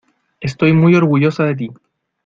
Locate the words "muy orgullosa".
0.73-1.43